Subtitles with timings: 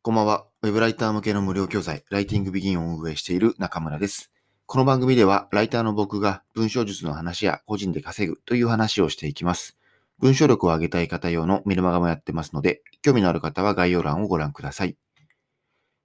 [0.00, 0.46] こんばんは。
[0.62, 4.30] ウェブライター向けの無料教材、ライティングビギンを運営している中村です。
[4.64, 9.76] この番組では、ライターの僕が文章術の話や個人で稼ぐという話をしていきます。
[10.20, 14.96] 文章力を上げたい方用のメルマガもやってますので、興味のある方は概要欄をご覧ください。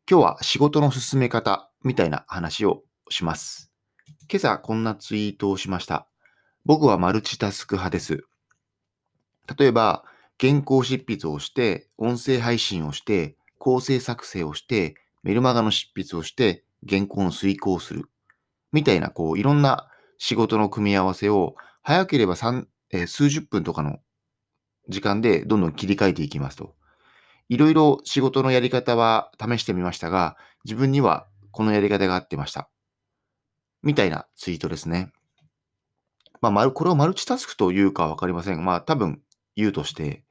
[0.09, 3.71] 今日は仕事の進め方みたいな話をします。
[4.27, 6.07] 今朝こんなツイートをしました。
[6.65, 8.25] 僕はマルチタスク派です。
[9.55, 10.03] 例えば、
[10.39, 18.09] 原稿執筆をして、音声配信をして、構成作成をして、メルマガの執筆をして、原稿の遂行をする。
[18.73, 23.99] みたいな、こう、いろんな仕事の組み合わせを、早ければ三えー数十分とかの
[24.89, 26.75] 時間でどんどん切り替えていきますと。
[27.47, 32.69] いろいろ仕事のやり方は試してみましたが、自分にはこのやり方が合ってました。
[33.81, 35.13] みたいなツイートですね。
[36.41, 38.61] まあ、これをマルチタスクというかわかりませんが。
[38.61, 39.21] まあ、多分
[39.55, 40.25] 言うとして、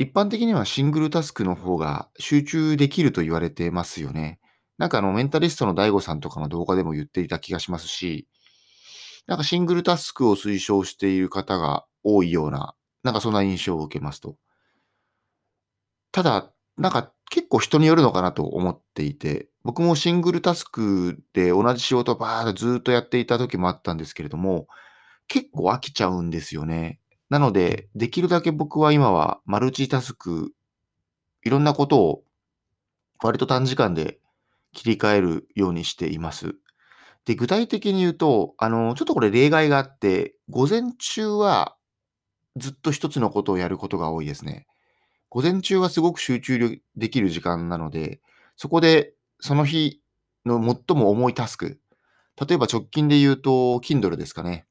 [0.00, 4.40] 一般的にはシングルタスクの方が集中できると言われてますよね。
[4.78, 8.26] なんかあの、メンタリストの DAIGO さんとかの動画でも言っていた気がしますし、
[9.26, 14.36] なんかシングルタスクを推奨している方が多いような、なんかそんな印象を受けますと。
[16.12, 24.66] ただ、なんか結構人によるのかなと思っていて、僕もシングルタスクで同じ仕事をバーッとずっとやっていた時もあったんですけれども、
[25.28, 26.99] 結構飽きちゃうんですよね。
[27.30, 30.52] なので、できるだけ僕は今はマルチタスク、
[31.44, 32.22] いろんなことを
[33.22, 34.18] 割と短時間で
[34.72, 36.54] 切り替えるようにしています。
[37.26, 41.76] で、具体的に言うと、あの、ちょっとこれ例外があって、午前中は
[42.56, 44.66] ずっと一つのことをやることが多いですね。
[45.30, 48.20] 午前中はすごく集中できる時間なので、
[48.56, 50.00] そこでその日
[50.46, 51.80] の最も重いタスク、
[52.40, 54.66] 例えば直近で言うと、Kindle ですかね。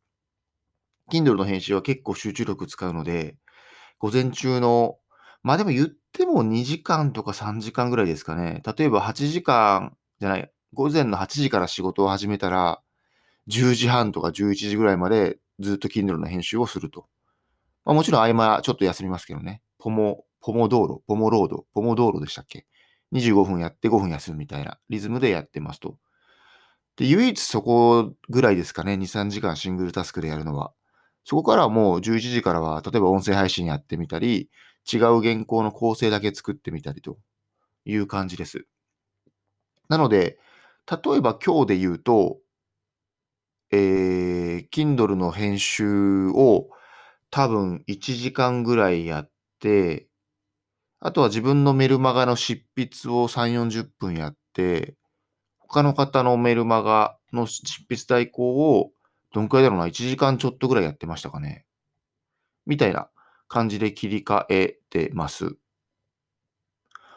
[1.09, 3.37] Kindle の編集は結構集中力使うので、
[3.99, 4.97] 午前中の、
[5.43, 8.61] まあでも言っても2時間とか3時間ぐらいですかね。
[8.77, 12.81] 例えば8時間じゃない、午前の8時から仕事を始めたら、
[13.47, 17.07] 10時半とか11時ぐらいまでずっと Kindle の編集をすると。
[17.85, 19.61] まあ、もちろん合間ちょっと休みますけどね。
[19.79, 22.65] ポモ、ポモ道路、ポモロード、ポモ道路でしたっけ
[23.13, 25.97] ?25 分やって5分休むみたいなリズムでやってますと。
[26.97, 28.93] で、唯一そこぐらいですかね。
[28.93, 30.73] 2、3時間シングルタスクでやるのは。
[31.29, 34.49] そこからもう11時からは、例えば音声配信やってみたり、
[34.91, 37.19] 違う原稿の構成だけ作ってみたりと
[37.85, 38.65] いう感じです。
[39.89, 40.39] なので、
[40.89, 42.39] 例えば今日で言うと、
[43.69, 46.69] えー、Kindle の編集を
[47.29, 50.07] 多分1時間ぐらいやって、
[50.99, 54.95] あとは自分のメルマガの執筆を3、40分やって、
[55.59, 58.93] 他の方のメルマガの執筆代行を
[59.33, 61.65] どんくらいだろうな、1時間ちょっとぐらいやってましたかね。
[62.65, 63.09] みたいな
[63.47, 65.55] 感じで切り替えてます。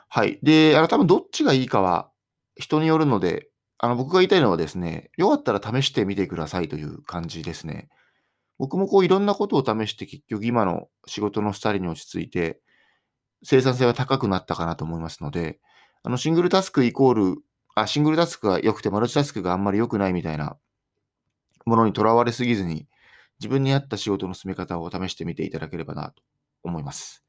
[0.09, 0.39] はい。
[0.43, 2.11] で、あの、多分どっちがいいかは
[2.57, 7.89] 人によるので、あの、僕が言いたいのはですね、よかったら試してみてくださいという感じですね。
[8.59, 12.61] 僕もこういろんなことを試して結局今の仕事のスタイルに落ち着いて、
[13.43, 15.59] 生産性は高くなったかなと思いますので、
[16.05, 17.37] あの、シングルタスクイコール、
[17.75, 20.59] あ、シングルタスクが良くてマルチタスクがあんまり良くないみたいな
[21.65, 22.87] ものにとらわれすぎずに、
[23.41, 26.23] 自分に合った仕事の進め方を試してみていただければなと
[26.63, 27.25] 思います。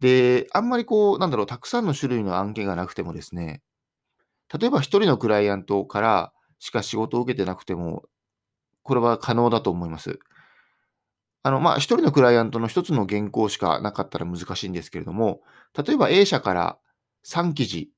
[0.00, 3.62] で、あんまりこう、なんだろう、たくさんの種類の案件がなくてもですね、
[4.52, 8.04] 例えば一人のクライアントからしか仕事を受けてなくても、
[8.82, 10.18] これは可能だと思います。
[11.42, 15.42] あの、まあ、一人のクライアントの一つの原稿しかなかったら難しいんですけれども、
[15.76, 16.78] 例えば A 社から
[17.26, 17.90] 3記事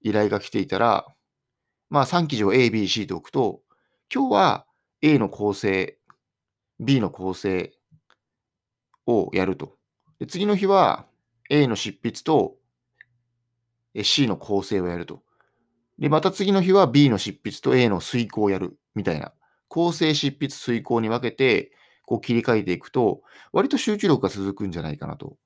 [0.00, 1.06] 依頼が来ていたら、
[1.90, 3.60] まあ、3記事を A、B、C と置くと、
[4.12, 4.66] 今日は
[5.02, 5.98] A の構成、
[6.80, 7.72] B の構成
[9.06, 9.76] をやると。
[10.18, 11.06] で次の日は
[11.50, 12.56] A の執筆と
[14.02, 15.22] C の構成をやると。
[15.98, 19.32] で、また次の日は B の執筆と A の遂行をやるみたいな。
[19.68, 21.72] 構成、執筆、遂行に分けて、
[22.06, 23.22] こう切り替えていくと、
[23.52, 25.36] 割と集中力が続くんじゃないかなと。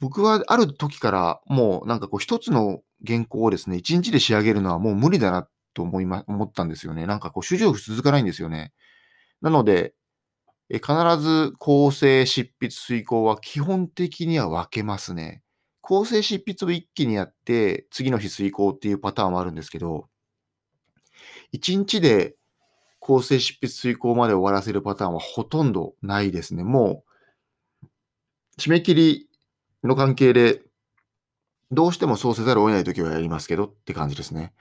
[0.00, 7.06] 僕はある時からもうなんかこう一つの原稿をですね、一日で仕上げるのはもう無理だなと思いま、思ったんですよね。
[7.06, 8.72] なんかこう集中力続かないんですよね。
[9.42, 9.94] なので、
[10.70, 15.42] え必ず構成、執筆、遂行は基本的には分けますね。
[15.80, 20.08] 構成、執筆を一気にやって、次の日遂行っていうパターンもあるんですけど、
[21.52, 22.36] 一日で
[23.00, 26.62] 構成、執筆、遂行まで終わらせるパターンはほとんどないですね。
[26.62, 27.04] も
[27.82, 29.28] う、締め切り
[29.82, 30.62] の関係で、
[31.72, 34.52] どうしてもそうせざるを得ないときはやりますけどって感じですね。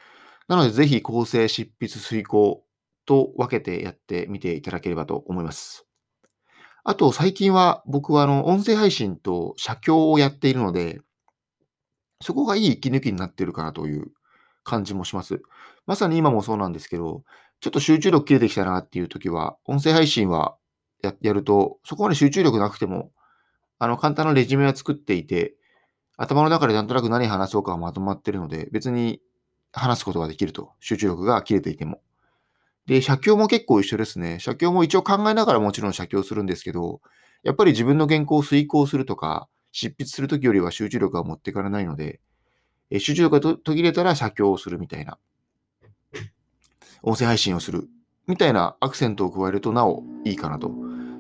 [0.50, 2.64] なので、ぜひ構成、執筆、遂行
[3.06, 5.86] と分けてやってみていただければと思います。
[6.84, 11.02] あと、最近は僕はあの、音声配信と写経をやっているので、
[12.22, 14.08] そこがいい息抜きになっているかなという
[14.64, 15.40] 感じもします。
[15.86, 17.24] まさに今もそうなんですけど、
[17.62, 20.56] ちょっと集中力切れてきたなっていう時は、音声配信は
[21.04, 23.12] ややると、そこまで集中力なくても、
[23.78, 25.54] あの、簡単なレジュメは作っていて、
[26.18, 29.22] 頭の中でなんとなく何話そうかがまとまってるので、別に
[29.72, 30.72] 話すことができると。
[30.80, 32.02] 集中力が切れていても。
[32.86, 34.40] で、写経も結構一緒ですね。
[34.40, 37.02] 写経も一応考えながらもちろん写経するんですけど、
[37.44, 42.20] やっぱり自分の原稿を遂行するとか、執筆するときよりは集中力が持っていかれないので、
[42.90, 45.18] え集中力が途切れたら写経をするみたいな。
[47.02, 47.88] 音声配信をする
[48.28, 50.72] みたいなアクセントを加えるとなおいいかなと。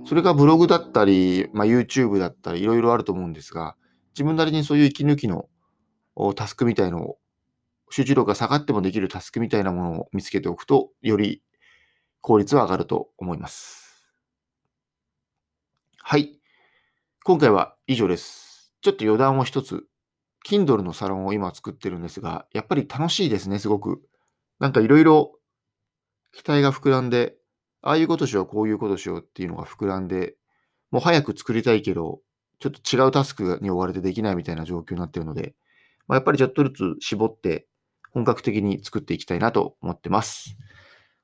[0.05, 3.75] それがブログだったり、まあ、YouTube だったりいろいろあると思うんですが、
[4.13, 5.47] 自分なりにそういう息抜きの
[6.35, 7.17] タスクみたいのを、
[7.91, 11.41] 集中力が下がってもできるタスクみたいなものを見つけておくと、より
[12.21, 14.13] 効率は上がると思います。
[16.01, 16.39] はい。
[17.23, 18.73] 今回は以上です。
[18.81, 19.85] ちょっと余談を一つ。
[20.47, 24.01] Kindle のサロンを今作ってるんですが、やっぱり楽しいですね、すごく。
[24.59, 25.33] なんかいろいろ
[26.33, 27.35] 期待が膨らんで、
[27.81, 30.35] ああいうことしよう、こういうことしようっていうのが膨らんで、
[30.91, 32.21] もう早く作りたいけど、
[32.59, 35.55] ちょっと違うタスクに追われてできないみたいな状況になってるので、
[36.07, 37.67] まあ、やっぱりちょっとずつ絞って
[38.11, 40.55] 本格的に作っていきたいなと思ってます。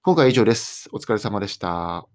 [0.01, 0.89] 今回は以上です。
[0.91, 2.14] お疲れ様でした。